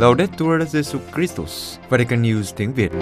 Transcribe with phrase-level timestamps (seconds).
[0.00, 2.92] Laudetur Jesu Christus, Vatican News tiếng Việt.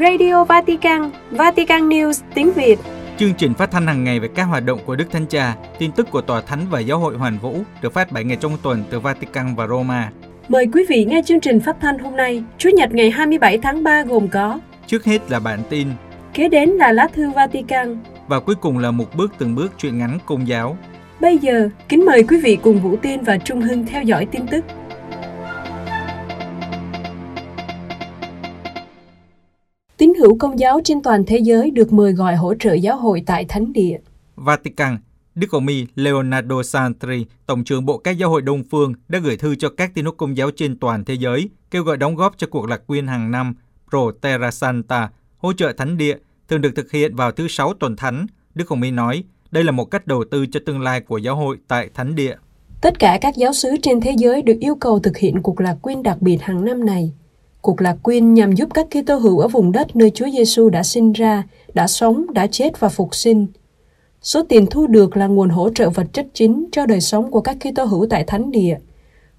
[0.00, 2.78] Radio Vatican, Vatican News tiếng Việt.
[3.18, 5.92] Chương trình phát thanh hàng ngày về các hoạt động của Đức Thánh Cha, tin
[5.92, 8.84] tức của Tòa Thánh và Giáo hội Hoàn Vũ được phát 7 ngày trong tuần
[8.90, 10.10] từ Vatican và Roma.
[10.48, 13.82] Mời quý vị nghe chương trình phát thanh hôm nay, Chủ nhật ngày 27 tháng
[13.82, 15.88] 3 gồm có Trước hết là bản tin,
[16.34, 17.96] Kế đến là lá thư Vatican.
[18.28, 20.78] và cuối cùng là một bước từng bước truyện ngắn công giáo.
[21.20, 24.46] Bây giờ, kính mời quý vị cùng Vũ Tiên và Trung Hưng theo dõi tin
[24.46, 24.64] tức.
[29.96, 33.22] Tín hữu công giáo trên toàn thế giới được mời gọi hỗ trợ giáo hội
[33.26, 33.98] tại Thánh Địa.
[34.36, 34.98] Vatican,
[35.34, 39.36] Đức Hồng Y Leonardo Santri, Tổng trưởng Bộ các giáo hội Đông Phương, đã gửi
[39.36, 42.34] thư cho các tín hữu công giáo trên toàn thế giới, kêu gọi đóng góp
[42.38, 43.54] cho cuộc lạc quyên hàng năm
[43.90, 46.16] Pro Terra Santa, hỗ trợ thánh địa,
[46.48, 48.26] thường được thực hiện vào thứ Sáu tuần thánh.
[48.54, 51.36] Đức Hồng Y nói, đây là một cách đầu tư cho tương lai của giáo
[51.36, 52.34] hội tại thánh địa.
[52.80, 55.76] Tất cả các giáo sứ trên thế giới được yêu cầu thực hiện cuộc lạc
[55.82, 57.12] quyên đặc biệt hàng năm này.
[57.60, 60.82] Cuộc lạc quyên nhằm giúp các Kitô hữu ở vùng đất nơi Chúa Giêsu đã
[60.82, 63.46] sinh ra, đã sống, đã chết và phục sinh.
[64.22, 67.40] Số tiền thu được là nguồn hỗ trợ vật chất chính cho đời sống của
[67.40, 68.78] các Kitô hữu tại thánh địa.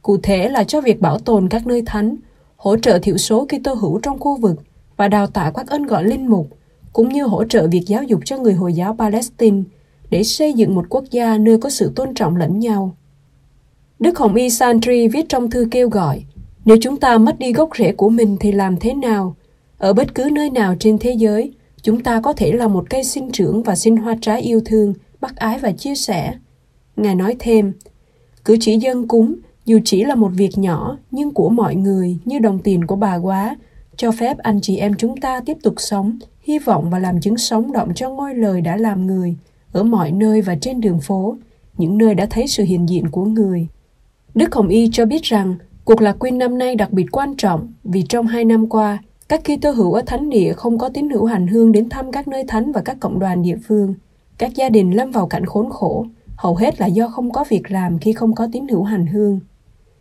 [0.02, 2.16] Cụ thể là cho việc bảo tồn các nơi thánh,
[2.55, 4.55] hỗ trợ thiểu số Kitô hữu trong khu vực
[4.97, 6.47] và đào tạo các ân gọi linh mục,
[6.94, 9.61] cũng như hỗ trợ việc giáo dục cho người Hồi giáo Palestine
[10.11, 12.95] để xây dựng một quốc gia nơi có sự tôn trọng lẫn nhau.
[13.99, 16.23] Đức Hồng Y Santri viết trong thư kêu gọi,
[16.65, 19.35] nếu chúng ta mất đi gốc rễ của mình thì làm thế nào?
[19.77, 23.03] Ở bất cứ nơi nào trên thế giới, chúng ta có thể là một cây
[23.03, 26.33] sinh trưởng và sinh hoa trái yêu thương, bác ái và chia sẻ.
[26.95, 27.73] Ngài nói thêm,
[28.45, 32.39] cử chỉ dân cúng, dù chỉ là một việc nhỏ, nhưng của mọi người như
[32.39, 33.57] đồng tiền của bà quá,
[33.95, 37.37] cho phép anh chị em chúng ta tiếp tục sống, hy vọng và làm chứng
[37.37, 39.35] sống động cho ngôi lời đã làm người,
[39.72, 41.38] ở mọi nơi và trên đường phố,
[41.77, 43.67] những nơi đã thấy sự hiện diện của người.
[44.36, 45.55] Đức Hồng Y cho biết rằng,
[45.86, 49.41] cuộc lạc quyên năm nay đặc biệt quan trọng vì trong hai năm qua, các
[49.44, 52.44] Kitô hữu ở thánh địa không có tín hữu hành hương đến thăm các nơi
[52.47, 53.94] thánh và các cộng đoàn địa phương.
[54.38, 57.72] Các gia đình lâm vào cảnh khốn khổ, hầu hết là do không có việc
[57.72, 59.40] làm khi không có tín hữu hành hương.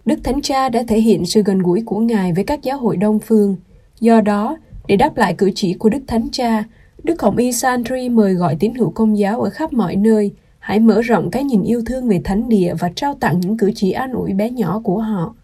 [0.04, 2.96] Đức Thánh Cha đã thể hiện sự gần gũi của Ngài với các giáo hội
[2.96, 3.56] Đông Phương.
[4.00, 4.56] Do đó,
[4.86, 6.64] để đáp lại cử chỉ của Đức Thánh Cha,
[7.04, 10.80] Đức Hồng Y Santri mời gọi tín hữu công giáo ở khắp mọi nơi hãy
[10.80, 13.92] mở rộng cái nhìn yêu thương về thánh địa và trao tặng những cử chỉ
[13.92, 15.34] an ủi bé nhỏ của họ.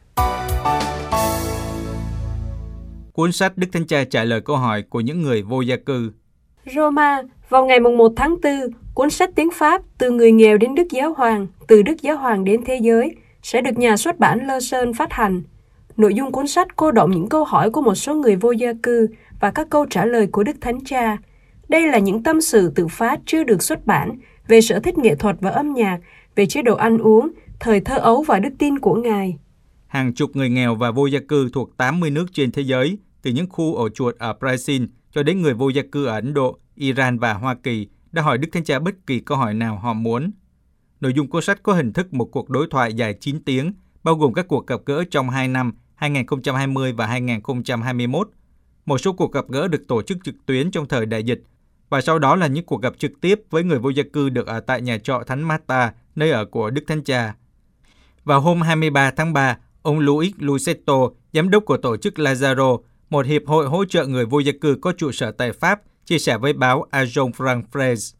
[3.12, 6.12] Cuốn sách Đức Thánh Cha trả lời câu hỏi của những người vô gia cư.
[6.74, 8.52] Roma, vào ngày 1 tháng 4,
[8.94, 12.44] cuốn sách tiếng Pháp Từ người nghèo đến Đức Giáo Hoàng, từ Đức Giáo Hoàng
[12.44, 15.42] đến thế giới sẽ được nhà xuất bản Lơ Sơn phát hành.
[15.96, 18.72] Nội dung cuốn sách cô động những câu hỏi của một số người vô gia
[18.82, 19.08] cư
[19.40, 21.16] và các câu trả lời của Đức Thánh Cha.
[21.68, 24.18] Đây là những tâm sự tự phát chưa được xuất bản
[24.48, 25.98] về sở thích nghệ thuật và âm nhạc,
[26.34, 29.38] về chế độ ăn uống, thời thơ ấu và đức tin của Ngài.
[29.86, 33.30] Hàng chục người nghèo và vô gia cư thuộc 80 nước trên thế giới, từ
[33.30, 36.58] những khu ổ chuột ở Brazil cho đến người vô gia cư ở Ấn Độ,
[36.74, 39.92] Iran và Hoa Kỳ, đã hỏi Đức Thánh Cha bất kỳ câu hỏi nào họ
[39.92, 40.30] muốn.
[41.00, 43.72] Nội dung cuốn sách có hình thức một cuộc đối thoại dài 9 tiếng,
[44.02, 48.28] bao gồm các cuộc gặp gỡ trong 2 năm 2020 và 2021.
[48.86, 51.42] Một số cuộc gặp gỡ được tổ chức trực tuyến trong thời đại dịch,
[51.88, 54.46] và sau đó là những cuộc gặp trực tiếp với người vô gia cư được
[54.46, 57.34] ở tại nhà trọ Thánh Marta, nơi ở của Đức Thánh Cha.
[58.24, 62.78] Vào hôm 23 tháng 3, ông Luis Luceto, giám đốc của tổ chức Lazaro,
[63.10, 66.18] một hiệp hội hỗ trợ người vô gia cư có trụ sở tại Pháp, chia
[66.18, 67.38] sẻ với báo Agence
[67.72, 68.14] France.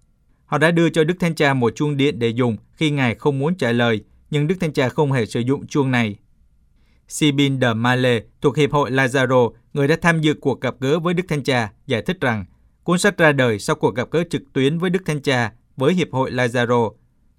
[0.46, 3.38] Họ đã đưa cho Đức Thánh Cha một chuông điện để dùng khi Ngài không
[3.38, 4.00] muốn trả lời,
[4.30, 6.16] nhưng Đức Thánh Cha không hề sử dụng chuông này.
[7.08, 11.14] Sibin de Male thuộc Hiệp hội Lazaro, người đã tham dự cuộc gặp gỡ với
[11.14, 12.44] Đức Thánh Cha, giải thích rằng
[12.86, 15.94] cuốn sách ra đời sau cuộc gặp gỡ trực tuyến với Đức Thánh Cha với
[15.94, 16.92] Hiệp hội Lazaro.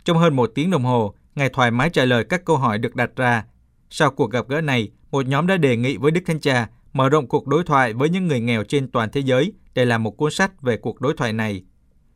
[0.05, 2.95] Trong hơn một tiếng đồng hồ, Ngài thoải mái trả lời các câu hỏi được
[2.95, 3.45] đặt ra.
[3.89, 7.09] Sau cuộc gặp gỡ này, một nhóm đã đề nghị với Đức Thánh Cha mở
[7.09, 10.17] rộng cuộc đối thoại với những người nghèo trên toàn thế giới để làm một
[10.17, 11.63] cuốn sách về cuộc đối thoại này.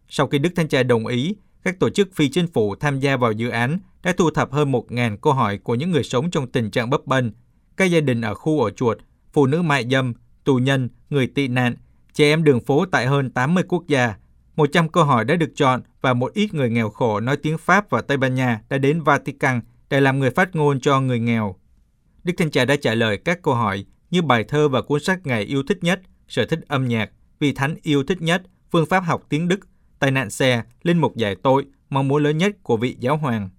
[0.10, 3.18] Sau khi Đức Thánh Cha đồng ý, các tổ chức phi chính phủ tham gia
[3.18, 6.52] vào dự án đã thu thập hơn 1.000 câu hỏi của những người sống trong
[6.52, 7.26] tình trạng bấp bênh,
[7.78, 8.98] các gia đình ở khu ổ chuột,
[9.34, 10.14] phụ nữ mại dâm,
[10.44, 11.76] tù nhân, người tị nạn,
[12.14, 14.16] trẻ em đường phố tại hơn 80 quốc gia.
[14.56, 17.90] 100 câu hỏi đã được chọn và một ít người nghèo khổ nói tiếng Pháp
[17.90, 21.56] và Tây Ban Nha đã đến Vatican để làm người phát ngôn cho người nghèo.
[22.24, 25.20] Đức Thánh Cha đã trả lời các câu hỏi như bài thơ và cuốn sách
[25.28, 28.42] Ngài yêu thích nhất, sở thích âm nhạc, vị thánh yêu thích nhất,
[28.72, 29.60] phương pháp học tiếng Đức,
[30.00, 33.50] tai nạn xe, linh mục giải tội, mong muốn lớn nhất của vị giáo hoàng.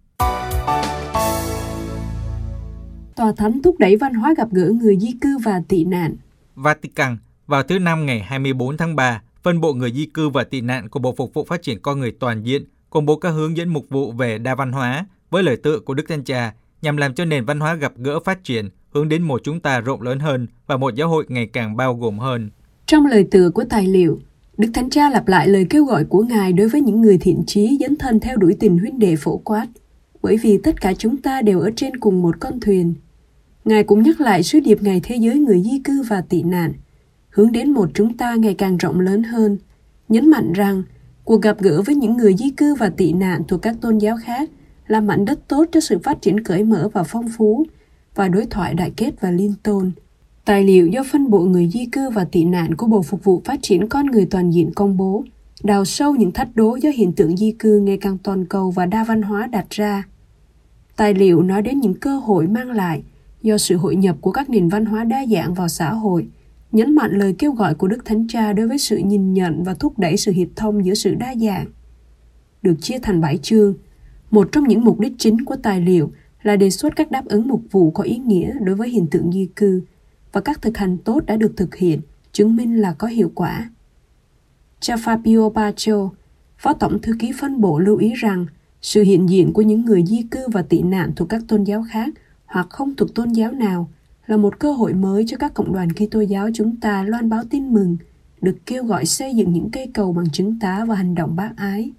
[3.16, 6.16] Tòa Thánh thúc đẩy văn hóa gặp gỡ người di cư và tị nạn.
[6.54, 7.16] Vatican,
[7.52, 10.88] vào thứ Năm ngày 24 tháng 3, phân bộ người di cư và tị nạn
[10.88, 13.68] của Bộ Phục vụ Phát triển Con Người Toàn diện công bố các hướng dẫn
[13.68, 17.14] mục vụ về đa văn hóa với lời tựa của Đức Thánh Cha nhằm làm
[17.14, 20.18] cho nền văn hóa gặp gỡ phát triển, hướng đến một chúng ta rộng lớn
[20.18, 22.50] hơn và một giáo hội ngày càng bao gồm hơn.
[22.86, 24.20] Trong lời tựa của tài liệu,
[24.58, 27.42] Đức Thánh Cha lặp lại lời kêu gọi của Ngài đối với những người thiện
[27.46, 29.66] trí dấn thân theo đuổi tình huynh đệ phổ quát,
[30.22, 32.94] bởi vì tất cả chúng ta đều ở trên cùng một con thuyền.
[33.64, 36.72] Ngài cũng nhắc lại sứ điệp Ngày Thế giới người di cư và tị nạn,
[37.32, 39.58] hướng đến một chúng ta ngày càng rộng lớn hơn,
[40.08, 40.82] nhấn mạnh rằng
[41.24, 44.16] cuộc gặp gỡ với những người di cư và tị nạn thuộc các tôn giáo
[44.24, 44.50] khác
[44.86, 47.66] là mảnh đất tốt cho sự phát triển cởi mở và phong phú
[48.14, 49.92] và đối thoại đại kết và liên tôn.
[50.44, 53.42] Tài liệu do phân bộ người di cư và tị nạn của Bộ Phục vụ
[53.44, 55.24] Phát triển Con Người Toàn diện công bố,
[55.62, 58.86] đào sâu những thách đố do hiện tượng di cư ngày càng toàn cầu và
[58.86, 60.02] đa văn hóa đặt ra.
[60.96, 63.02] Tài liệu nói đến những cơ hội mang lại
[63.42, 66.26] do sự hội nhập của các nền văn hóa đa dạng vào xã hội,
[66.72, 69.74] nhấn mạnh lời kêu gọi của Đức Thánh Cha đối với sự nhìn nhận và
[69.74, 71.66] thúc đẩy sự hiệp thông giữa sự đa dạng.
[72.62, 73.74] Được chia thành bảy chương,
[74.30, 77.48] một trong những mục đích chính của tài liệu là đề xuất các đáp ứng
[77.48, 79.82] mục vụ có ý nghĩa đối với hiện tượng di cư
[80.32, 82.00] và các thực hành tốt đã được thực hiện,
[82.32, 83.70] chứng minh là có hiệu quả.
[84.80, 86.10] Cha Fabio Baccio,
[86.58, 88.46] Phó Tổng Thư ký phân bộ lưu ý rằng
[88.82, 91.84] sự hiện diện của những người di cư và tị nạn thuộc các tôn giáo
[91.90, 92.08] khác
[92.46, 93.90] hoặc không thuộc tôn giáo nào
[94.32, 97.42] là một cơ hội mới cho các cộng đoàn Kitô giáo chúng ta loan báo
[97.50, 97.96] tin mừng,
[98.40, 101.50] được kêu gọi xây dựng những cây cầu bằng chứng tá và hành động bác
[101.56, 101.90] ái.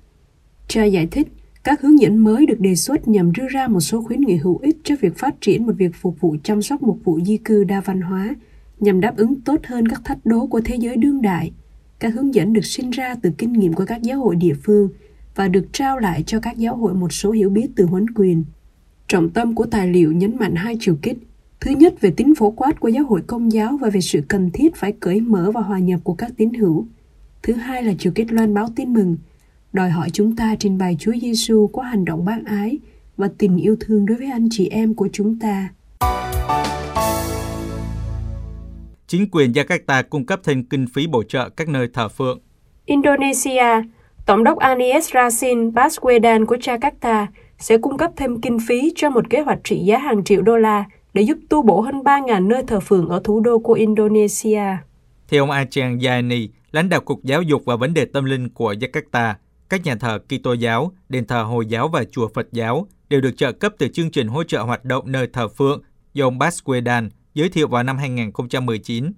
[0.68, 1.28] Cha giải thích,
[1.64, 4.58] các hướng dẫn mới được đề xuất nhằm đưa ra một số khuyến nghị hữu
[4.58, 7.64] ích cho việc phát triển một việc phục vụ chăm sóc một vụ di cư
[7.64, 8.36] đa văn hóa,
[8.80, 11.52] nhằm đáp ứng tốt hơn các thách đố của thế giới đương đại.
[12.00, 14.90] Các hướng dẫn được sinh ra từ kinh nghiệm của các giáo hội địa phương
[15.36, 18.44] và được trao lại cho các giáo hội một số hiểu biết từ huấn quyền.
[19.08, 21.18] Trọng tâm của tài liệu nhấn mạnh hai chiều kích.
[21.64, 24.52] Thứ nhất về tính phổ quát của giáo hội công giáo và về sự cần
[24.52, 26.88] thiết phải cởi mở và hòa nhập của các tín hữu.
[27.44, 29.18] Thứ hai là chiều kích loan báo tin mừng,
[29.74, 32.78] đòi hỏi chúng ta trình bày Chúa Giêsu qua hành động bác ái
[33.18, 35.70] và tình yêu thương đối với anh chị em của chúng ta.
[39.08, 42.40] Chính quyền Jakarta cung cấp thêm kinh phí bổ trợ các nơi thờ phượng.
[42.86, 43.82] Indonesia,
[44.26, 47.26] Tổng đốc Anies Rasin Baswedan của Jakarta
[47.60, 50.58] sẽ cung cấp thêm kinh phí cho một kế hoạch trị giá hàng triệu đô
[50.58, 54.64] la để giúp tu bổ hơn 3.000 nơi thờ phượng ở thủ đô của Indonesia.
[55.28, 58.74] Theo ông Achan Yani, lãnh đạo Cục Giáo dục và Vấn đề Tâm linh của
[58.74, 59.34] Jakarta,
[59.70, 63.38] các nhà thờ Kitô giáo, đền thờ Hồi giáo và chùa Phật giáo đều được
[63.38, 65.82] trợ cấp từ chương trình hỗ trợ hoạt động nơi thờ phượng
[66.14, 69.12] do ông Baswedan giới thiệu vào năm 2019.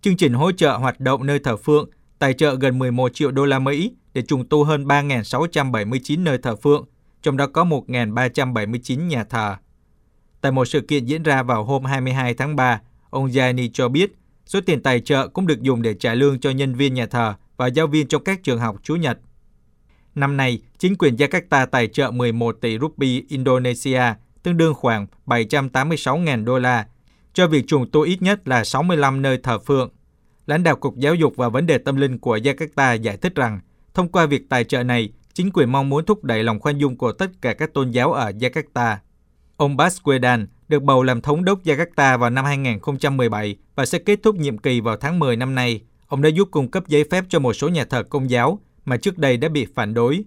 [0.00, 3.44] Chương trình hỗ trợ hoạt động nơi thờ phượng tài trợ gần 11 triệu đô
[3.44, 6.84] la Mỹ để trùng tu hơn 3.679 nơi thờ phượng,
[7.22, 9.56] trong đó có 1.379 nhà thờ.
[10.42, 12.80] Tại một sự kiện diễn ra vào hôm 22 tháng 3,
[13.10, 14.12] ông Gianni cho biết
[14.46, 17.34] số tiền tài trợ cũng được dùng để trả lương cho nhân viên nhà thờ
[17.56, 19.18] và giáo viên trong các trường học Chủ nhật.
[20.14, 24.02] Năm nay, chính quyền Jakarta tài trợ 11 tỷ rupee Indonesia,
[24.42, 26.86] tương đương khoảng 786.000 đô la,
[27.32, 29.90] cho việc trùng tu ít nhất là 65 nơi thờ phượng.
[30.46, 33.60] Lãnh đạo Cục Giáo dục và Vấn đề Tâm linh của Jakarta giải thích rằng,
[33.94, 36.96] thông qua việc tài trợ này, chính quyền mong muốn thúc đẩy lòng khoan dung
[36.96, 38.96] của tất cả các tôn giáo ở Jakarta.
[39.62, 44.36] Ông Baswedan được bầu làm thống đốc Jakarta vào năm 2017 và sẽ kết thúc
[44.36, 45.80] nhiệm kỳ vào tháng 10 năm nay.
[46.06, 48.96] Ông đã giúp cung cấp giấy phép cho một số nhà thờ công giáo mà
[48.96, 50.24] trước đây đã bị phản đối.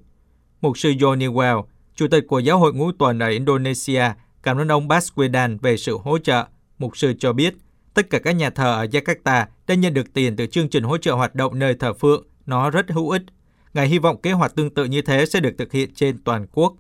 [0.62, 1.64] Mục sư Johnny Well,
[1.96, 4.04] chủ tịch của Giáo hội Ngũ tuần ở Indonesia,
[4.44, 6.46] cảm ơn ông Baswedan về sự hỗ trợ.
[6.78, 7.56] Mục sư cho biết,
[7.94, 10.98] tất cả các nhà thờ ở Jakarta đã nhận được tiền từ chương trình hỗ
[10.98, 12.28] trợ hoạt động nơi thờ phượng.
[12.46, 13.24] Nó rất hữu ích.
[13.74, 16.48] Ngài hy vọng kế hoạch tương tự như thế sẽ được thực hiện trên toàn
[16.52, 16.76] quốc.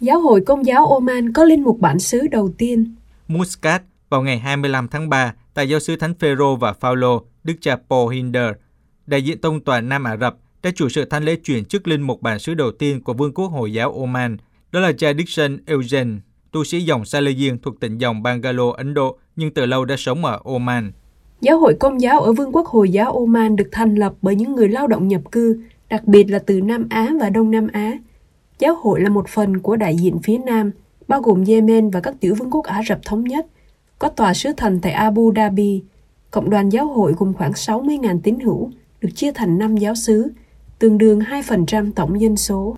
[0.00, 2.94] Giáo hội Công giáo Oman có linh mục bản xứ đầu tiên.
[3.28, 7.76] Muscat vào ngày 25 tháng 3 tại giáo sứ Thánh Phêrô và Phaolô, Đức cha
[7.90, 8.50] Paul Hinder,
[9.06, 12.02] đại diện tông toàn Nam Ả Rập đã chủ sự thánh lễ chuyển chức linh
[12.02, 14.36] mục bản xứ đầu tiên của Vương quốc Hồi giáo Oman,
[14.72, 16.16] đó là cha Dixon Eugene,
[16.52, 20.24] tu sĩ dòng Salazian thuộc tỉnh dòng Bangalore, Ấn Độ, nhưng từ lâu đã sống
[20.24, 20.92] ở Oman.
[21.40, 24.54] Giáo hội Công giáo ở Vương quốc Hồi giáo Oman được thành lập bởi những
[24.54, 27.92] người lao động nhập cư, đặc biệt là từ Nam Á và Đông Nam Á.
[28.58, 30.70] Giáo hội là một phần của đại diện phía Nam,
[31.08, 33.46] bao gồm Yemen và các tiểu vương quốc Ả Rập Thống Nhất,
[33.98, 35.82] có tòa sứ thần tại Abu Dhabi.
[36.30, 38.70] Cộng đoàn giáo hội gồm khoảng 60.000 tín hữu,
[39.00, 40.32] được chia thành 5 giáo sứ,
[40.78, 42.76] tương đương 2% tổng dân số.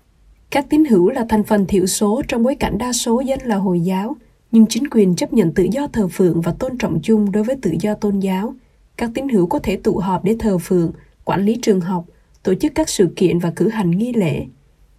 [0.49, 3.55] Các tín hữu là thành phần thiểu số trong bối cảnh đa số dân là
[3.55, 4.15] Hồi giáo,
[4.51, 7.55] nhưng chính quyền chấp nhận tự do thờ phượng và tôn trọng chung đối với
[7.61, 8.55] tự do tôn giáo.
[8.97, 10.91] Các tín hữu có thể tụ họp để thờ phượng,
[11.25, 12.05] quản lý trường học,
[12.43, 14.45] tổ chức các sự kiện và cử hành nghi lễ.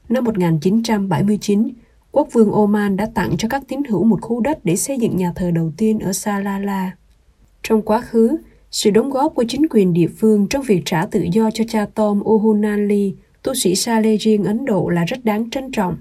[0.09, 1.69] Năm 1979,
[2.13, 5.17] quốc vương Oman đã tặng cho các tín hữu một khu đất để xây dựng
[5.17, 6.97] nhà thờ đầu tiên ở Salala.
[7.63, 8.37] Trong quá khứ,
[8.71, 11.87] sự đóng góp của chính quyền địa phương trong việc trả tự do cho cha
[11.95, 15.97] Tom Ohunanli, tu sĩ Salesian Ấn Độ là rất đáng trân trọng.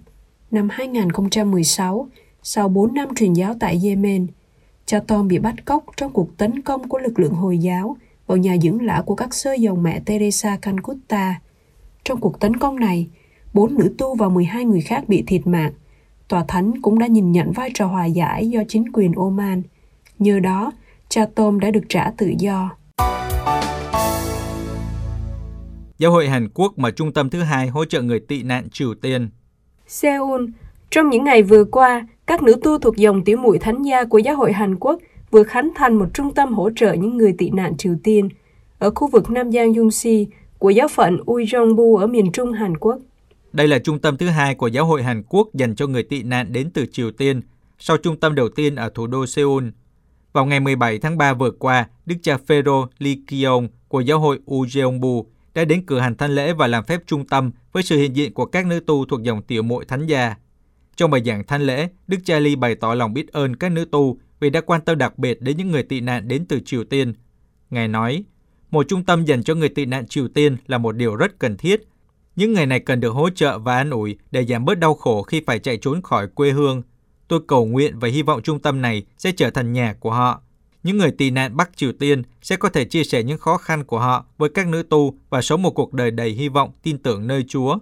[0.52, 2.08] Năm 2016,
[2.44, 4.28] sau 4 năm truyền giáo tại Yemen,
[4.86, 7.98] cha Tom bị bắt cóc trong cuộc tấn công của lực lượng Hồi giáo
[8.28, 11.42] vào nhà dưỡng lão của các sơ dòng mẹ Teresa Calcutta.
[12.04, 13.08] Trong cuộc tấn công này,
[13.54, 15.72] bốn nữ tu và 12 người khác bị thiệt mạng.
[16.28, 19.62] Tòa thánh cũng đã nhìn nhận vai trò hòa giải do chính quyền Oman.
[20.20, 20.72] Nhờ đó,
[21.10, 22.70] cha Tom đã được trả tự do.
[25.98, 28.94] Giáo hội Hàn Quốc mà trung tâm thứ hai hỗ trợ người tị nạn Triều
[28.94, 29.30] Tiên.
[29.88, 30.46] Seoul,
[30.92, 34.18] trong những ngày vừa qua, các nữ tu thuộc dòng tiểu muội thánh gia của
[34.18, 35.00] giáo hội Hàn Quốc
[35.32, 38.30] vừa khánh thành một trung tâm hỗ trợ những người tị nạn Triều Tiên
[38.80, 40.28] ở khu vực Nam Giang Yungsi
[40.60, 43.00] của giáo phận Uijeongbu ở miền trung Hàn Quốc.
[43.58, 46.24] Đây là trung tâm thứ hai của giáo hội Hàn Quốc dành cho người tị
[46.24, 47.42] nạn đến từ Triều Tiên,
[47.80, 49.64] sau trung tâm đầu tiên ở thủ đô Seoul.
[50.34, 54.40] Vào ngày 17 tháng 3 vừa qua, Đức cha Phêrô Lee Kyong của giáo hội
[54.46, 55.24] Ujeongbu
[55.54, 58.34] đã đến cử hành thanh lễ và làm phép trung tâm với sự hiện diện
[58.34, 60.36] của các nữ tu thuộc dòng tiểu muội thánh gia.
[60.96, 63.86] Trong bài giảng thanh lễ, Đức cha Lee bày tỏ lòng biết ơn các nữ
[63.86, 66.84] tu vì đã quan tâm đặc biệt đến những người tị nạn đến từ Triều
[66.84, 67.14] Tiên.
[67.70, 68.24] Ngài nói,
[68.72, 71.58] một trung tâm dành cho người tị nạn Triều Tiên là một điều rất cần
[71.58, 71.84] thiết.
[72.38, 75.22] Những người này cần được hỗ trợ và an ủi để giảm bớt đau khổ
[75.22, 76.82] khi phải chạy trốn khỏi quê hương.
[77.28, 80.42] Tôi cầu nguyện và hy vọng trung tâm này sẽ trở thành nhà của họ.
[80.84, 83.84] Những người tị nạn Bắc Triều Tiên sẽ có thể chia sẻ những khó khăn
[83.84, 86.98] của họ với các nữ tu và sống một cuộc đời đầy hy vọng, tin
[86.98, 87.78] tưởng nơi Chúa.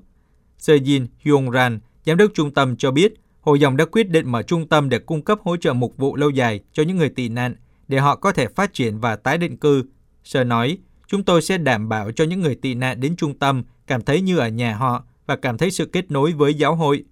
[0.60, 4.42] Sejin Hyung Ran, giám đốc trung tâm cho biết, Hội dòng đã quyết định mở
[4.42, 7.30] trung tâm để cung cấp hỗ trợ mục vụ lâu dài cho những người tị
[7.30, 7.56] nạn
[7.88, 9.84] để họ có thể phát triển và tái định cư.
[10.24, 13.64] Sơ nói, chúng tôi sẽ đảm bảo cho những người tị nạn đến trung tâm
[13.88, 17.04] cảm thấy như ở nhà họ và cảm thấy sự kết nối với giáo hội.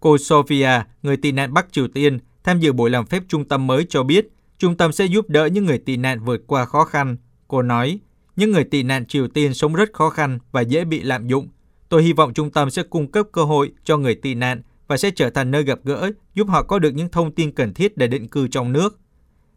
[0.00, 0.70] Cô Sophia,
[1.02, 4.02] người tị nạn Bắc Triều Tiên, tham dự buổi làm phép trung tâm mới cho
[4.02, 7.16] biết, trung tâm sẽ giúp đỡ những người tị nạn vượt qua khó khăn.
[7.48, 7.98] Cô nói,
[8.36, 11.48] những người tị nạn Triều Tiên sống rất khó khăn và dễ bị lạm dụng.
[11.88, 14.96] Tôi hy vọng trung tâm sẽ cung cấp cơ hội cho người tị nạn và
[14.96, 17.96] sẽ trở thành nơi gặp gỡ, giúp họ có được những thông tin cần thiết
[17.96, 18.98] để định cư trong nước.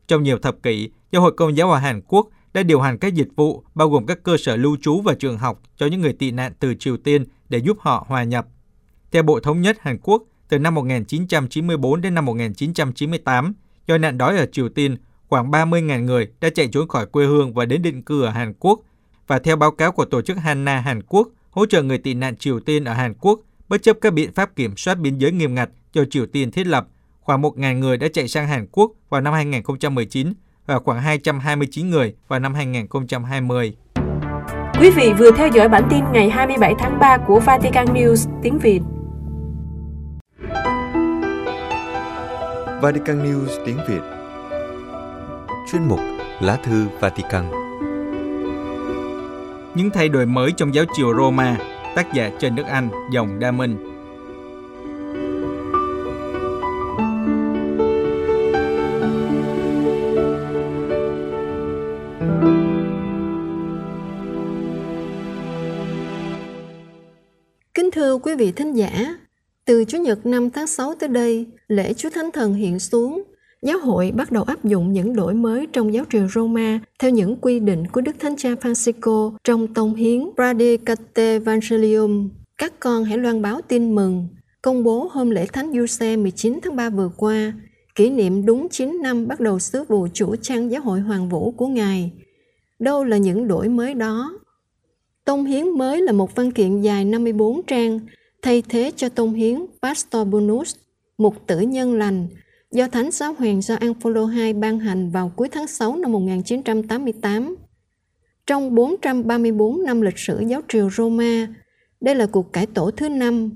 [0.08, 3.14] Trong nhiều thập kỷ, Giáo hội Công giáo ở Hàn Quốc đã điều hành các
[3.14, 6.14] dịch vụ bao gồm các cơ sở lưu trú và trường học cho những người
[6.14, 8.48] tị nạn từ Triều Tiên để giúp họ hòa nhập.
[9.12, 13.54] Theo Bộ Thống nhất Hàn Quốc, từ năm 1994 đến năm 1998,
[13.88, 14.98] do nạn đói ở Triều Tiên,
[15.28, 18.54] khoảng 30.000 người đã chạy trốn khỏi quê hương và đến định cư ở Hàn
[18.60, 18.80] Quốc.
[19.28, 22.36] Và theo báo cáo của Tổ chức Hanna Hàn Quốc, hỗ trợ người tị nạn
[22.38, 25.56] Triều Tiên ở Hàn Quốc, bất chấp các biện pháp kiểm soát biên giới nghiêm
[25.56, 26.88] ngặt do Triều Tiên thiết lập,
[27.20, 30.34] khoảng 1.000 người đã chạy sang Hàn Quốc vào năm 2019
[30.66, 33.74] và khoảng 229 người vào năm 2020.
[34.80, 38.60] Quý vị vừa theo dõi bản tin ngày 27 tháng 3 của Vatican News tiếng
[38.60, 38.80] Việt.
[42.82, 44.02] Vatican News tiếng Việt
[45.72, 46.00] Chuyên mục
[46.42, 47.46] Lá thư Vatican
[49.76, 51.58] Những thay đổi mới trong giáo triều Roma
[51.96, 53.95] Tác giả Trần Đức Anh, dòng Đa Minh
[67.96, 69.16] thưa quý vị thính giả,
[69.66, 73.24] từ Chủ nhật 5 tháng 6 tới đây, lễ Chúa Thánh Thần hiện xuống,
[73.62, 77.36] giáo hội bắt đầu áp dụng những đổi mới trong giáo triều Roma theo những
[77.42, 82.30] quy định của Đức Thánh Cha Francisco trong tông hiến Pradicate Evangelium.
[82.58, 84.28] Các con hãy loan báo tin mừng,
[84.62, 87.54] công bố hôm lễ Thánh Giuse 19 tháng 3 vừa qua,
[87.96, 91.52] kỷ niệm đúng 9 năm bắt đầu sứ vụ chủ trang giáo hội Hoàng Vũ
[91.52, 92.12] của Ngài.
[92.80, 94.40] Đâu là những đổi mới đó?
[95.26, 98.00] Tông hiến mới là một văn kiện dài 54 trang,
[98.42, 100.76] thay thế cho tông hiến Pastor Bonus,
[101.18, 102.28] một tử nhân lành,
[102.72, 107.56] do Thánh Giáo Hoàng Gioan Phaolô II ban hành vào cuối tháng 6 năm 1988.
[108.48, 111.48] Trong 434 năm lịch sử giáo triều Roma,
[112.02, 113.52] đây là cuộc cải tổ thứ năm,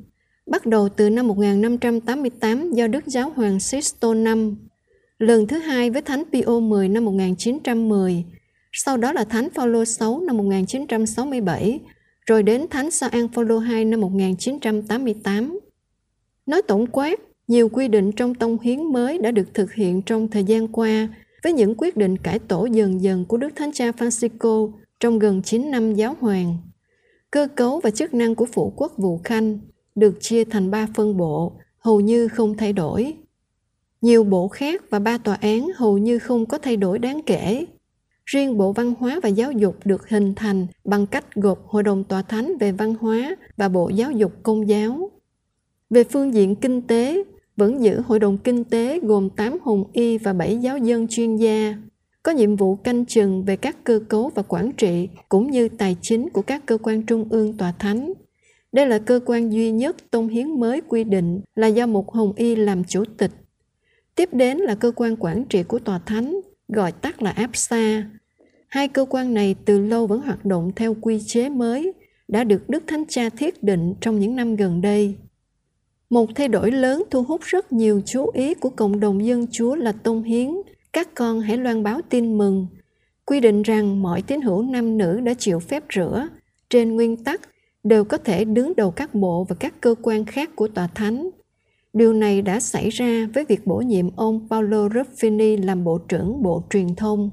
[0.45, 4.27] bắt đầu từ năm 1588 do Đức Giáo Hoàng Sisto V,
[5.19, 8.25] lần thứ hai với Thánh Pio X năm 1910,
[8.71, 11.79] sau đó là Thánh Phaolô 6 năm 1967,
[12.25, 15.59] rồi đến Thánh Gioan Phaolô 2 năm 1988.
[16.45, 20.27] Nói tổng quát, nhiều quy định trong tông hiến mới đã được thực hiện trong
[20.27, 21.07] thời gian qua
[21.43, 25.41] với những quyết định cải tổ dần dần của Đức Thánh Cha Francisco trong gần
[25.41, 26.57] 9 năm giáo hoàng.
[27.31, 29.59] Cơ cấu và chức năng của phụ quốc vụ khanh
[29.95, 33.13] được chia thành ba phân bộ, hầu như không thay đổi.
[34.01, 37.65] Nhiều bộ khác và ba tòa án hầu như không có thay đổi đáng kể.
[38.31, 42.03] Riêng Bộ Văn hóa và Giáo dục được hình thành bằng cách gộp Hội đồng
[42.03, 45.11] Tòa Thánh về Văn hóa và Bộ Giáo dục Công giáo.
[45.89, 47.23] Về phương diện kinh tế,
[47.57, 51.35] vẫn giữ Hội đồng Kinh tế gồm 8 hùng y và 7 giáo dân chuyên
[51.35, 51.75] gia,
[52.23, 55.95] có nhiệm vụ canh chừng về các cơ cấu và quản trị cũng như tài
[56.01, 58.13] chính của các cơ quan trung ương tòa thánh.
[58.71, 62.33] Đây là cơ quan duy nhất tôn hiến mới quy định là do một hồng
[62.35, 63.31] y làm chủ tịch.
[64.15, 68.03] Tiếp đến là cơ quan quản trị của tòa thánh, gọi tắt là APSA.
[68.67, 71.93] Hai cơ quan này từ lâu vẫn hoạt động theo quy chế mới,
[72.27, 75.15] đã được Đức Thánh Cha thiết định trong những năm gần đây.
[76.09, 79.75] Một thay đổi lớn thu hút rất nhiều chú ý của cộng đồng dân chúa
[79.75, 80.51] là tôn hiến.
[80.93, 82.67] Các con hãy loan báo tin mừng.
[83.25, 86.27] Quy định rằng mọi tín hữu nam nữ đã chịu phép rửa,
[86.69, 87.41] trên nguyên tắc
[87.83, 91.29] đều có thể đứng đầu các bộ và các cơ quan khác của tòa thánh.
[91.93, 96.43] Điều này đã xảy ra với việc bổ nhiệm ông Paolo Ruffini làm Bộ trưởng
[96.43, 97.29] Bộ Truyền thông.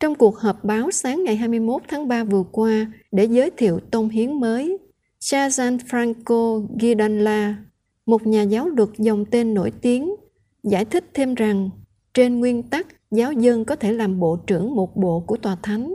[0.00, 4.08] Trong cuộc họp báo sáng ngày 21 tháng 3 vừa qua để giới thiệu tôn
[4.08, 4.78] hiến mới,
[5.18, 7.56] cha Gianfranco Gidanla,
[8.06, 10.14] một nhà giáo luật dòng tên nổi tiếng,
[10.62, 11.70] giải thích thêm rằng
[12.14, 15.94] trên nguyên tắc giáo dân có thể làm bộ trưởng một bộ của tòa thánh,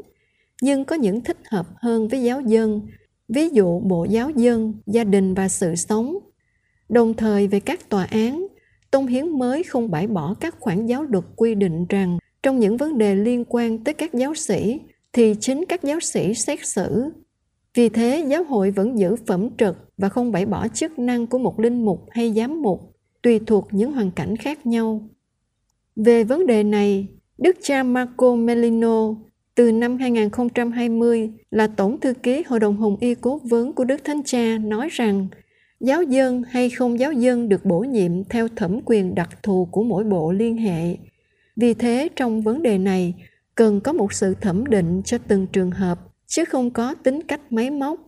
[0.62, 2.82] nhưng có những thích hợp hơn với giáo dân,
[3.28, 6.18] ví dụ bộ giáo dân, gia đình và sự sống.
[6.90, 8.48] Đồng thời về các tòa án,
[8.92, 12.78] Tôn Hiến mới không bãi bỏ các khoản giáo luật quy định rằng trong những
[12.78, 14.80] vấn đề liên quan tới các giáo sĩ
[15.14, 17.10] thì chính các giáo sĩ xét xử.
[17.74, 21.38] Vì thế, giáo hội vẫn giữ phẩm trật và không bãi bỏ chức năng của
[21.38, 25.10] một linh mục hay giám mục, tùy thuộc những hoàn cảnh khác nhau.
[25.96, 29.16] Về vấn đề này, Đức cha Marco Melino
[29.56, 34.04] từ năm 2020 là Tổng thư ký Hội đồng Hồng Y cố vấn của Đức
[34.04, 35.28] Thánh Cha nói rằng
[35.80, 39.84] giáo dân hay không giáo dân được bổ nhiệm theo thẩm quyền đặc thù của
[39.84, 40.98] mỗi bộ liên hệ.
[41.56, 43.14] Vì thế trong vấn đề này
[43.56, 47.42] cần có một sự thẩm định cho từng trường hợp chứ không có tính cách
[47.50, 48.00] máy móc.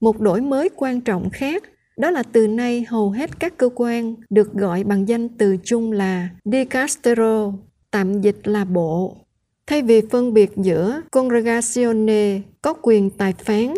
[0.00, 1.62] Một đổi mới quan trọng khác
[1.96, 5.92] đó là từ nay hầu hết các cơ quan được gọi bằng danh từ chung
[5.92, 7.52] là dicastero,
[7.90, 9.16] tạm dịch là bộ.
[9.66, 13.74] Thay vì phân biệt giữa congregazione có quyền tài phán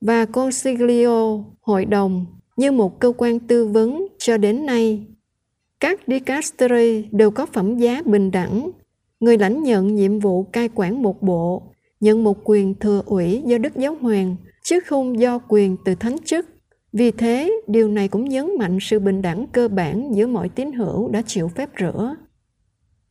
[0.00, 5.06] và consiglio hội đồng như một cơ quan tư vấn cho đến nay,
[5.80, 8.70] các dicasteri đều có phẩm giá bình đẳng.
[9.20, 11.72] Người lãnh nhận nhiệm vụ cai quản một bộ
[12.02, 16.16] nhận một quyền thừa ủy do Đức Giáo Hoàng, chứ không do quyền từ thánh
[16.24, 16.46] chức.
[16.92, 20.72] Vì thế, điều này cũng nhấn mạnh sự bình đẳng cơ bản giữa mọi tín
[20.72, 22.16] hữu đã chịu phép rửa.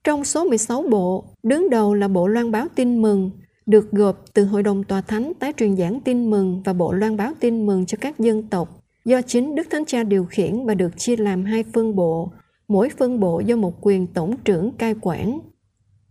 [0.04, 3.32] Trong số 16 bộ, đứng đầu là Bộ Loan báo tin mừng,
[3.66, 7.18] được gộp từ Hội đồng Tòa Thánh tái truyền giảng tin mừng và Bộ Loan
[7.18, 10.76] báo tin mừng cho các dân tộc, do chính Đức Thánh Cha điều khiển và
[10.76, 12.32] được chia làm hai phân bộ,
[12.68, 15.40] mỗi phân bộ do một quyền tổng trưởng cai quản.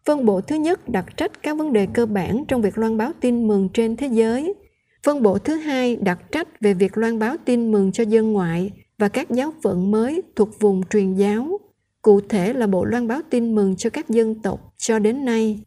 [0.05, 3.12] Phân bộ thứ nhất đặt trách các vấn đề cơ bản trong việc loan báo
[3.20, 4.55] tin mừng trên thế giới.
[5.03, 8.70] Phân bộ thứ hai đặt trách về việc loan báo tin mừng cho dân ngoại
[8.98, 11.61] và các giáo phận mới thuộc vùng truyền giáo.
[12.03, 15.61] Cụ thể là bộ loan báo tin mừng cho các dân tộc cho đến nay.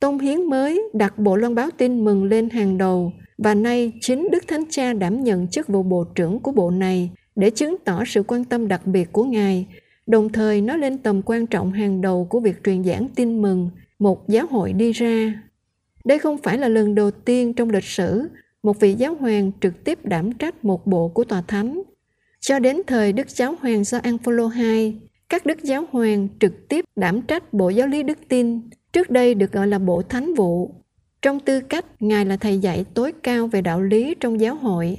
[0.00, 3.12] Tôn Hiến mới đặt bộ loan báo tin mừng lên hàng đầu
[3.44, 7.10] và nay chính Đức Thánh Cha đảm nhận chức vụ bộ trưởng của bộ này
[7.36, 9.66] để chứng tỏ sự quan tâm đặc biệt của Ngài
[10.06, 13.70] đồng thời nói lên tầm quan trọng hàng đầu của việc truyền giảng tin mừng
[13.98, 15.42] một giáo hội đi ra.
[16.04, 18.28] Đây không phải là lần đầu tiên trong lịch sử
[18.62, 21.82] một vị giáo hoàng trực tiếp đảm trách một bộ của tòa thánh.
[22.40, 24.94] Cho đến thời Đức Giáo Hoàng Gioan Phaolô II,
[25.28, 28.60] các đức giáo hoàng trực tiếp đảm trách bộ giáo lý đức tin,
[28.92, 30.79] trước đây được gọi là bộ thánh vụ.
[31.22, 34.98] Trong tư cách, Ngài là thầy dạy tối cao về đạo lý trong giáo hội.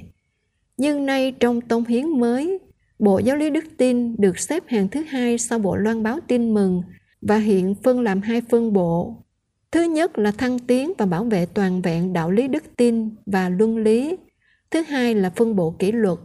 [0.77, 2.59] Nhưng nay trong tông hiến mới,
[2.99, 6.53] Bộ Giáo lý Đức tin được xếp hàng thứ hai sau Bộ Loan báo tin
[6.53, 6.81] mừng
[7.21, 9.15] và hiện phân làm hai phân bộ.
[9.71, 13.49] Thứ nhất là thăng tiến và bảo vệ toàn vẹn đạo lý đức tin và
[13.49, 14.17] luân lý.
[14.71, 16.19] Thứ hai là phân bộ kỷ luật.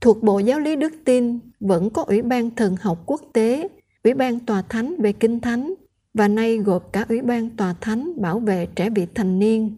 [0.00, 3.68] Thuộc Bộ Giáo lý Đức tin vẫn có Ủy ban Thần học Quốc tế,
[4.04, 5.74] Ủy ban Tòa Thánh về Kinh Thánh
[6.14, 9.76] và nay gộp cả Ủy ban Tòa Thánh bảo vệ trẻ vị thành niên.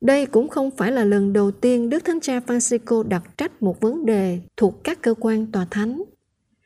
[0.00, 3.80] Đây cũng không phải là lần đầu tiên Đức Thánh Cha Francisco đặt trách một
[3.80, 6.02] vấn đề thuộc các cơ quan tòa thánh.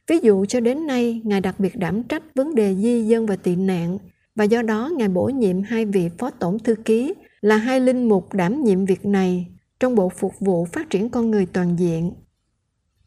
[0.07, 3.37] Ví dụ cho đến nay, Ngài đặc biệt đảm trách vấn đề di dân và
[3.37, 3.99] tị nạn
[4.35, 8.09] và do đó Ngài bổ nhiệm hai vị phó tổng thư ký là hai linh
[8.09, 9.47] mục đảm nhiệm việc này
[9.81, 12.13] trong bộ phục vụ phát triển con người toàn diện.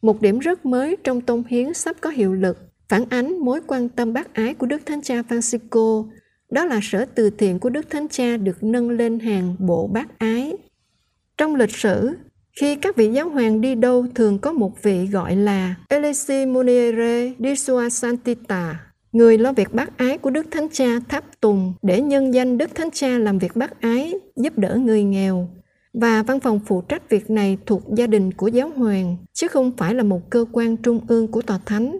[0.02, 3.88] Một điểm rất mới trong tôn hiến sắp có hiệu lực phản ánh mối quan
[3.88, 6.06] tâm bác ái của Đức Thánh Cha Francisco
[6.50, 10.18] đó là sở từ thiện của Đức Thánh Cha được nâng lên hàng bộ bác
[10.18, 10.52] ái.
[11.38, 12.10] Trong lịch sử,
[12.60, 17.32] khi các vị giáo hoàng đi đâu thường có một vị gọi là Elisi Muniere
[17.38, 18.80] di Sua Santita,
[19.12, 22.74] người lo việc bác ái của Đức Thánh Cha tháp tùng để nhân danh Đức
[22.74, 25.48] Thánh Cha làm việc bác ái, giúp đỡ người nghèo.
[25.92, 29.72] Và văn phòng phụ trách việc này thuộc gia đình của giáo hoàng, chứ không
[29.76, 31.98] phải là một cơ quan trung ương của tòa thánh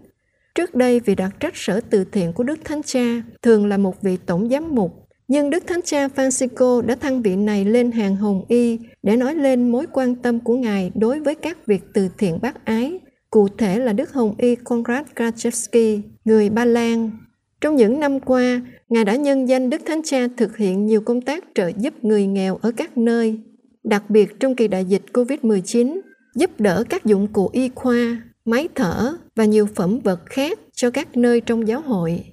[0.55, 4.03] Trước đây, vị đặc trách sở từ thiện của Đức Thánh Cha thường là một
[4.03, 8.17] vị tổng giám mục, Nhưng Đức Thánh Cha Francisco đã thăng vị này lên hàng
[8.17, 12.09] hồng y để nói lên mối quan tâm của Ngài đối với các việc từ
[12.19, 17.11] thiện bác ái, cụ thể là Đức Hồng Y Konrad Krajewski, người Ba Lan.
[17.61, 21.21] Trong những năm qua, Ngài đã nhân danh Đức Thánh Cha thực hiện nhiều công
[21.21, 23.39] tác trợ giúp người nghèo ở các nơi,
[23.85, 26.01] đặc biệt trong kỳ đại dịch COVID-19,
[26.35, 30.91] giúp đỡ các dụng cụ y khoa, máy thở và nhiều phẩm vật khác cho
[30.91, 32.25] các nơi trong giáo hội.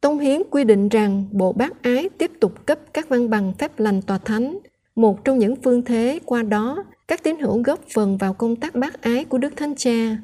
[0.00, 3.80] Tông Hiến quy định rằng Bộ Bác Ái tiếp tục cấp các văn bằng phép
[3.80, 4.58] lành tòa thánh,
[4.94, 8.74] một trong những phương thế qua đó các tín hữu góp phần vào công tác
[8.74, 10.16] bác ái của Đức Thánh Cha.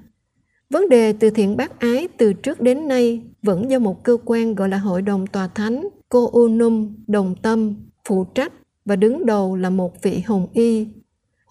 [0.70, 4.54] Vấn đề từ thiện bác ái từ trước đến nay vẫn do một cơ quan
[4.54, 7.74] gọi là Hội đồng Tòa Thánh, Cô Unum, Đồng Tâm,
[8.08, 8.52] phụ trách
[8.84, 10.86] và đứng đầu là một vị hồng y.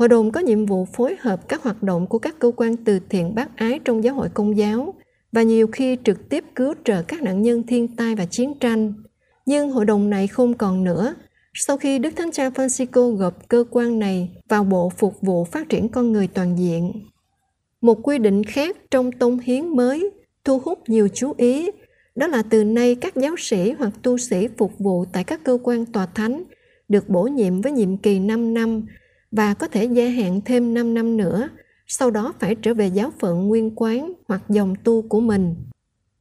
[0.01, 2.99] Hội đồng có nhiệm vụ phối hợp các hoạt động của các cơ quan từ
[3.09, 4.93] thiện bác ái trong giáo hội công giáo
[5.31, 8.93] và nhiều khi trực tiếp cứu trợ các nạn nhân thiên tai và chiến tranh.
[9.45, 11.15] Nhưng hội đồng này không còn nữa
[11.53, 15.69] sau khi Đức Thánh Cha Francisco gộp cơ quan này vào Bộ Phục vụ Phát
[15.69, 16.93] triển Con Người Toàn diện.
[17.81, 20.11] Một quy định khác trong tông hiến mới
[20.43, 21.71] thu hút nhiều chú ý,
[22.15, 25.57] đó là từ nay các giáo sĩ hoặc tu sĩ phục vụ tại các cơ
[25.63, 26.43] quan tòa thánh
[26.89, 28.85] được bổ nhiệm với nhiệm kỳ 5 năm
[29.31, 31.49] và có thể gia hạn thêm 5 năm nữa,
[31.87, 35.55] sau đó phải trở về giáo phận nguyên quán hoặc dòng tu của mình.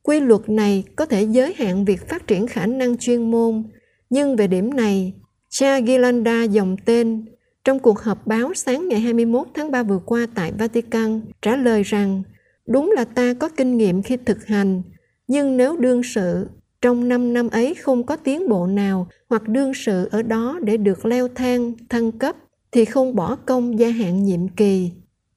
[0.02, 3.62] Quy luật này có thể giới hạn việc phát triển khả năng chuyên môn,
[4.10, 5.12] nhưng về điểm này,
[5.48, 7.24] cha Gilanda dòng tên
[7.64, 11.82] trong cuộc họp báo sáng ngày 21 tháng 3 vừa qua tại Vatican trả lời
[11.82, 12.22] rằng
[12.66, 14.82] đúng là ta có kinh nghiệm khi thực hành,
[15.28, 16.46] nhưng nếu đương sự
[16.82, 20.76] trong 5 năm ấy không có tiến bộ nào hoặc đương sự ở đó để
[20.76, 22.36] được leo thang, thăng cấp
[22.72, 24.90] thì không bỏ công gia hạn nhiệm kỳ.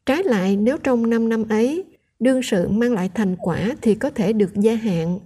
[0.05, 1.83] Trái lại nếu trong 5 năm ấy
[2.19, 5.19] đương sự mang lại thành quả thì có thể được gia hạn.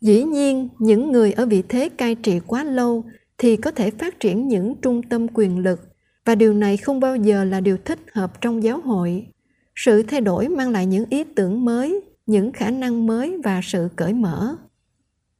[0.00, 3.04] Dĩ nhiên, những người ở vị thế cai trị quá lâu
[3.38, 5.80] thì có thể phát triển những trung tâm quyền lực
[6.24, 9.26] và điều này không bao giờ là điều thích hợp trong giáo hội.
[9.76, 13.88] Sự thay đổi mang lại những ý tưởng mới, những khả năng mới và sự
[13.96, 14.56] cởi mở.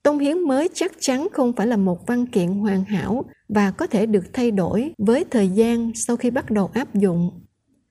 [0.03, 3.87] Tông hiến mới chắc chắn không phải là một văn kiện hoàn hảo và có
[3.87, 7.31] thể được thay đổi với thời gian sau khi bắt đầu áp dụng.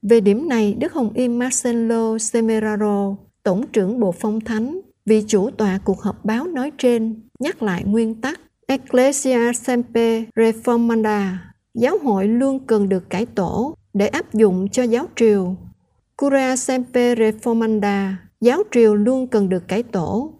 [0.01, 5.49] Về điểm này, Đức Hồng Y Marcelo Semeraro, Tổng trưởng Bộ Phong Thánh, vị chủ
[5.49, 11.35] tọa cuộc họp báo nói trên, nhắc lại nguyên tắc Ecclesia Semper Reformanda,
[11.73, 15.55] giáo hội luôn cần được cải tổ để áp dụng cho giáo triều.
[16.17, 20.33] Cura Semper Reformanda, giáo triều luôn cần được cải tổ.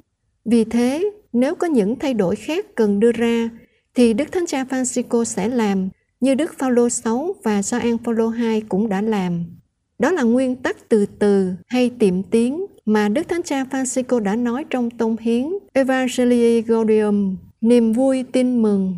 [0.46, 3.50] Vì thế, nếu có những thay đổi khác cần đưa ra,
[3.96, 5.90] thì Đức Thánh Cha Francisco sẽ làm
[6.20, 9.46] như Đức Phaolô 6 và Gioan Phaolô 2 cũng đã làm.
[10.00, 14.36] Đó là nguyên tắc từ từ hay tiệm tiến mà Đức Thánh Cha Francisco đã
[14.36, 18.96] nói trong tông hiến Evangelii Gaudium, niềm vui tin mừng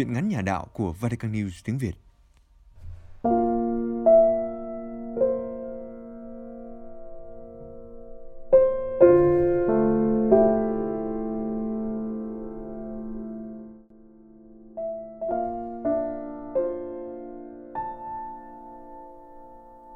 [0.00, 1.92] Chuyện ngắn nhà đạo của Vatican News tiếng Việt.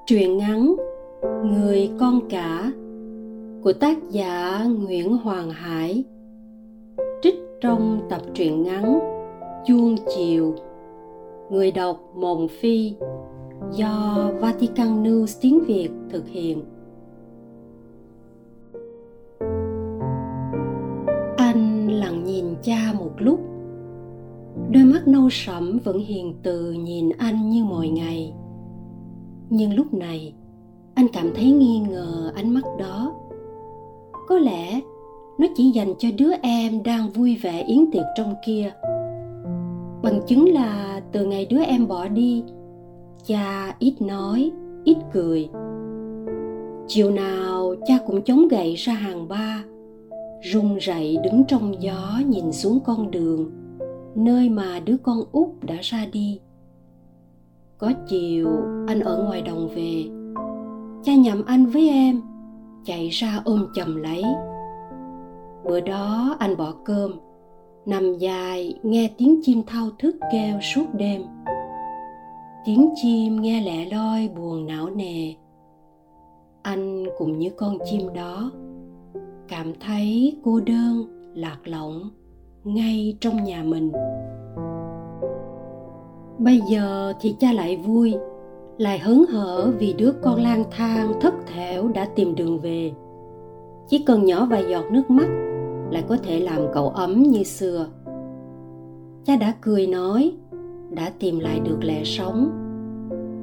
[0.06, 0.76] Truyện ngắn
[1.44, 2.72] Người con cả
[3.62, 6.04] của tác giả Nguyễn Hoàng Hải
[7.22, 8.93] trích trong tập truyện ngắn
[11.54, 12.94] người đọc mộng phi
[13.72, 16.62] do vatican news tiếng việt thực hiện.
[21.36, 23.40] Anh lặng nhìn cha một lúc.
[24.70, 28.34] Đôi mắt nâu sẫm vẫn hiền từ nhìn anh như mọi ngày.
[29.50, 30.34] Nhưng lúc này,
[30.94, 33.14] anh cảm thấy nghi ngờ ánh mắt đó.
[34.28, 34.80] Có lẽ
[35.38, 38.72] nó chỉ dành cho đứa em đang vui vẻ yến tiệc trong kia.
[40.02, 42.44] Bằng chứng là từ ngày đứa em bỏ đi,
[43.26, 44.52] cha ít nói,
[44.84, 45.48] ít cười.
[46.86, 49.64] Chiều nào cha cũng chống gậy ra hàng ba,
[50.42, 53.50] run rẩy đứng trong gió nhìn xuống con đường,
[54.14, 56.40] nơi mà đứa con út đã ra đi.
[57.78, 58.48] Có chiều
[58.86, 60.04] anh ở ngoài đồng về,
[61.02, 62.20] cha nhầm anh với em,
[62.84, 64.22] chạy ra ôm chầm lấy.
[65.64, 67.12] Bữa đó anh bỏ cơm
[67.86, 71.22] nằm dài nghe tiếng chim thao thức kêu suốt đêm.
[72.64, 75.34] Tiếng chim nghe lẻ loi buồn não nề.
[76.62, 78.52] Anh cũng như con chim đó
[79.48, 82.10] cảm thấy cô đơn, lạc lõng
[82.64, 83.92] ngay trong nhà mình.
[86.38, 88.14] Bây giờ thì cha lại vui,
[88.78, 92.92] lại hớn hở vì đứa con lang thang thất thểu đã tìm đường về.
[93.88, 95.28] Chỉ cần nhỏ vài giọt nước mắt
[95.90, 97.86] lại có thể làm cậu ấm như xưa.
[99.24, 100.32] Cha đã cười nói,
[100.90, 102.50] đã tìm lại được lẽ sống.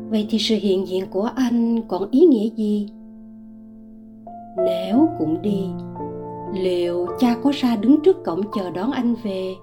[0.09, 2.89] Vậy thì sự hiện diện của anh còn ý nghĩa gì?
[4.57, 5.65] Nếu cũng đi,
[6.53, 9.55] liệu cha có ra đứng trước cổng chờ đón anh về?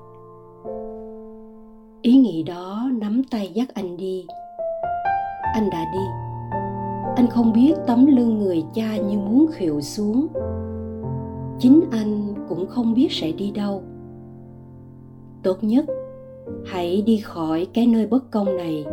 [2.03, 4.27] Ý nghĩ đó nắm tay dắt anh đi.
[5.55, 6.05] Anh đã đi.
[7.17, 10.27] Anh không biết tấm lưng người cha như muốn khều xuống
[11.59, 13.83] chính anh cũng không biết sẽ đi đâu.
[15.42, 15.85] Tốt nhất,
[16.66, 18.85] hãy đi khỏi cái nơi bất công này.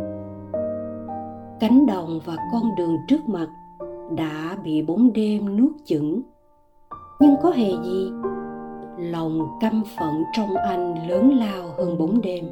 [1.60, 3.48] Cánh đồng và con đường trước mặt
[4.16, 6.22] đã bị bóng đêm nuốt chửng.
[7.20, 8.10] Nhưng có hề gì?
[8.98, 12.44] Lòng căm phận trong anh lớn lao hơn bóng đêm.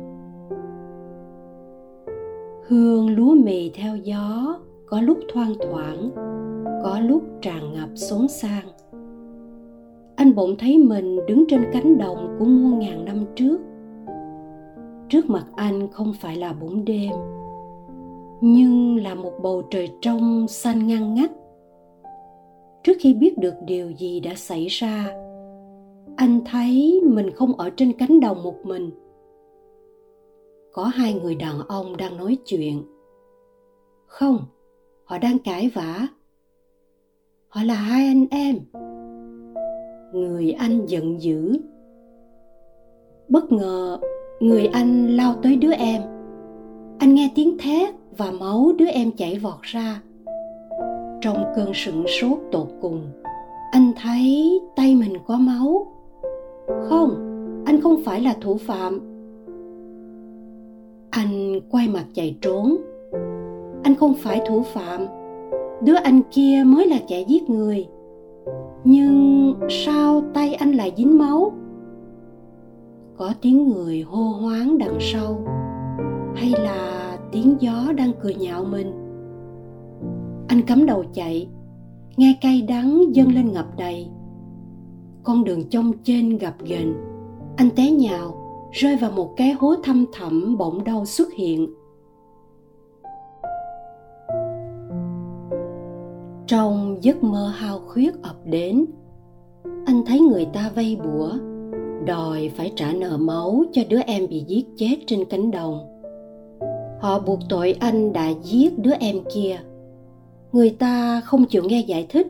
[2.69, 6.11] Hương lúa mì theo gió có lúc thoang thoảng,
[6.85, 8.67] có lúc tràn ngập xốn sang
[10.25, 13.59] anh bỗng thấy mình đứng trên cánh đồng của muôn ngàn năm trước.
[15.09, 17.13] Trước mặt anh không phải là bóng đêm,
[18.41, 21.31] nhưng là một bầu trời trong xanh ngăn ngắt.
[22.83, 25.13] Trước khi biết được điều gì đã xảy ra,
[26.17, 28.91] anh thấy mình không ở trên cánh đồng một mình.
[30.73, 32.83] Có hai người đàn ông đang nói chuyện.
[34.07, 34.39] Không,
[35.05, 36.07] họ đang cãi vã.
[37.49, 38.59] Họ là hai anh em
[40.15, 41.57] người anh giận dữ.
[43.29, 43.99] Bất ngờ,
[44.41, 46.03] người anh lao tới đứa em.
[46.99, 50.03] Anh nghe tiếng thét và máu đứa em chảy vọt ra.
[51.21, 53.01] Trong cơn sửng sốt tột cùng,
[53.73, 55.87] anh thấy tay mình có máu.
[56.89, 57.11] Không,
[57.67, 59.01] anh không phải là thủ phạm.
[61.11, 62.77] Anh quay mặt chạy trốn.
[63.83, 65.07] Anh không phải thủ phạm.
[65.83, 67.87] Đứa anh kia mới là kẻ giết người
[68.85, 71.53] nhưng sao tay anh lại dính máu?
[73.17, 75.45] Có tiếng người hô hoáng đằng sau,
[76.35, 78.93] hay là tiếng gió đang cười nhạo mình?
[80.49, 81.49] Anh cắm đầu chạy,
[82.17, 84.07] nghe cay đắng dâng lên ngập đầy.
[85.23, 86.95] Con đường trông trên gặp ghềnh.
[87.57, 88.35] Anh té nhào,
[88.73, 91.75] rơi vào một cái hố thăm thẳm bỗng đau xuất hiện.
[96.47, 98.85] Trong giấc mơ hao khuyết ập đến,
[99.87, 101.31] anh thấy người ta vây bủa,
[102.07, 105.79] đòi phải trả nợ máu cho đứa em bị giết chết trên cánh đồng.
[107.01, 109.61] Họ buộc tội anh đã giết đứa em kia.
[110.53, 112.27] Người ta không chịu nghe giải thích.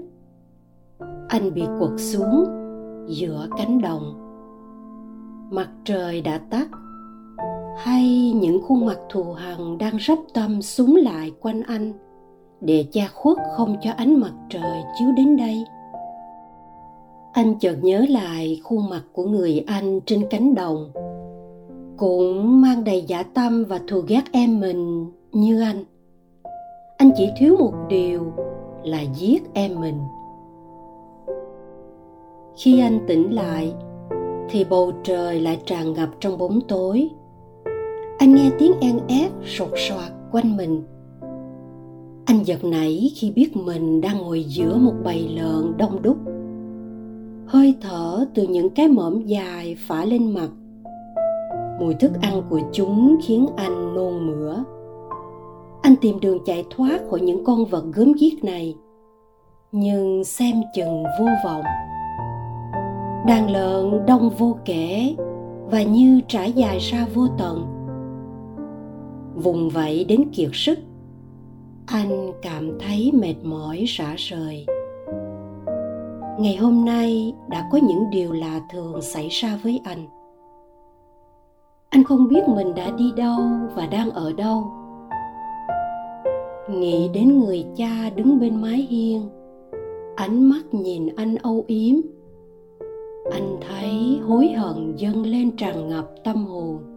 [1.29, 2.45] Anh bị quật xuống
[3.09, 4.21] giữa cánh đồng.
[5.51, 6.69] Mặt trời đã tắt,
[7.79, 11.93] hay những khuôn mặt thù hằn đang rắp tâm súng lại quanh anh
[12.61, 15.65] để che khuất không cho ánh mặt trời chiếu đến đây.
[17.33, 20.91] Anh chợt nhớ lại khuôn mặt của người anh trên cánh đồng.
[21.97, 25.85] Cũng mang đầy giả tâm và thù ghét em mình như anh.
[26.97, 28.33] Anh chỉ thiếu một điều
[28.85, 29.99] là giết em mình.
[32.57, 33.75] Khi anh tỉnh lại,
[34.51, 37.09] thì bầu trời lại tràn ngập trong bóng tối.
[38.19, 40.83] Anh nghe tiếng en ép sột soạt quanh mình
[42.27, 46.17] anh giật nảy khi biết mình đang ngồi giữa một bầy lợn đông đúc.
[47.47, 50.49] Hơi thở từ những cái mõm dài phả lên mặt.
[51.81, 54.65] Mùi thức ăn của chúng khiến anh nôn mửa.
[55.83, 58.77] Anh tìm đường chạy thoát khỏi những con vật gớm ghiếc này,
[59.73, 61.65] nhưng xem chừng vô vọng.
[63.27, 65.15] Đàn lợn đông vô kể
[65.71, 67.67] và như trải dài ra vô tận.
[69.35, 70.79] Vùng vẫy đến kiệt sức
[71.87, 74.67] anh cảm thấy mệt mỏi, rã rời.
[76.39, 80.07] Ngày hôm nay đã có những điều lạ thường xảy ra với anh.
[81.89, 83.39] Anh không biết mình đã đi đâu
[83.75, 84.65] và đang ở đâu.
[86.71, 89.29] Nghĩ đến người cha đứng bên mái hiên,
[90.17, 91.95] ánh mắt nhìn anh âu yếm.
[93.33, 96.94] Anh thấy hối hận dâng lên tràn ngập tâm hồn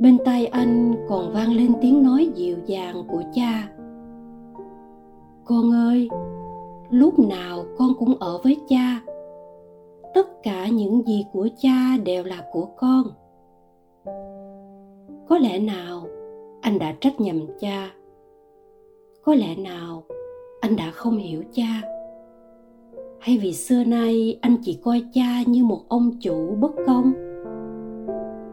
[0.00, 3.68] bên tai anh còn vang lên tiếng nói dịu dàng của cha.
[5.44, 6.08] Con ơi,
[6.90, 9.00] lúc nào con cũng ở với cha.
[10.14, 13.02] Tất cả những gì của cha đều là của con.
[15.28, 16.06] Có lẽ nào
[16.60, 17.90] anh đã trách nhầm cha?
[19.24, 20.02] Có lẽ nào
[20.60, 21.82] anh đã không hiểu cha?
[23.18, 27.12] Hay vì xưa nay anh chỉ coi cha như một ông chủ bất công?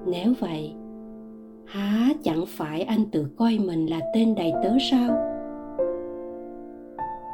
[0.06, 0.74] Nếu vậy
[1.68, 5.38] há, chẳng phải anh tự coi mình là tên đầy tớ sao?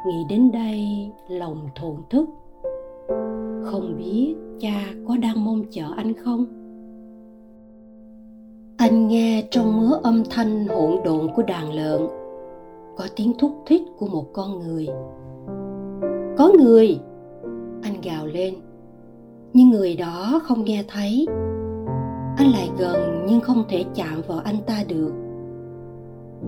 [0.06, 0.86] Nghĩ đến đây,
[1.28, 2.28] lòng thổn thức.
[3.64, 6.46] Không biết cha có đang mong chờ anh không?
[8.76, 12.00] Anh nghe trong mớ âm thanh hỗn độn của đàn lợn,
[12.96, 14.88] có tiếng thúc thích của một con người.
[16.38, 16.98] Có người!
[17.82, 18.54] Anh gào lên.
[19.52, 21.26] Nhưng người đó không nghe thấy
[22.36, 25.12] anh lại gần nhưng không thể chạm vào anh ta được.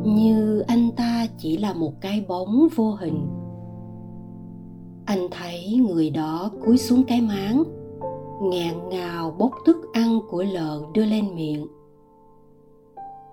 [0.04, 3.28] Như anh ta chỉ là một cái bóng vô hình.
[5.04, 7.64] Anh thấy người đó cúi xuống cái máng
[8.42, 11.66] nghẹn ngào bốc thức ăn của lợn đưa lên miệng.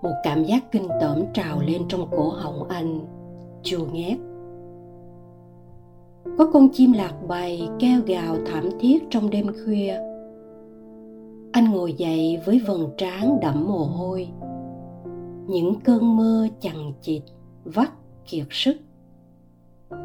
[0.02, 3.00] Một cảm giác kinh tởm trào lên trong cổ họng anh,
[3.62, 4.18] chua ngét.
[6.38, 10.13] Có con chim lạc bầy kêu gào thảm thiết trong đêm khuya
[11.54, 14.28] anh ngồi dậy với vầng trán đẫm mồ hôi.
[15.46, 17.22] Những cơn mưa chằng chịt,
[17.64, 17.90] vắt
[18.26, 18.76] kiệt sức.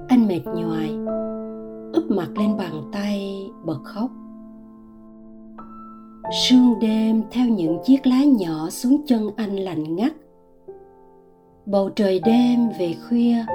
[0.08, 0.90] Anh mệt nhoài,
[1.94, 4.12] úp mặt lên bàn tay, bật khóc.
[6.48, 10.14] Sương đêm theo những chiếc lá nhỏ xuống chân anh lạnh ngắt.
[11.66, 13.46] Bầu trời đêm về khuya,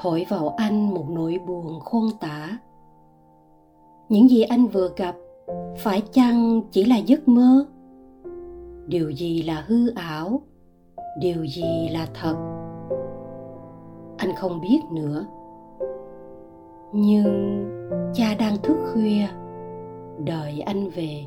[0.00, 2.58] thổi vào anh một nỗi buồn khôn tả.
[4.08, 5.14] Những gì anh vừa gặp
[5.76, 7.66] phải chăng chỉ là giấc mơ?
[8.86, 10.42] Điều gì là hư ảo?
[11.20, 12.36] Điều gì là thật?
[14.16, 15.26] Anh không biết nữa.
[16.92, 17.64] Nhưng
[18.14, 19.26] cha đang thức khuya,
[20.24, 21.26] đợi anh về.